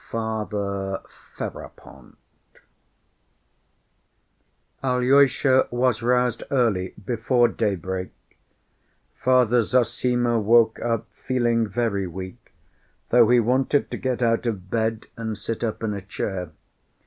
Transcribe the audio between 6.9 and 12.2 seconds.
before daybreak. Father Zossima woke up feeling very